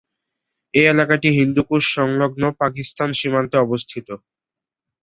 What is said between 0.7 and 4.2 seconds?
এই এলাকাটি হিন্দুকুশ সংলগ্ন পাকিস্তান সীমান্তে অবস্থিত।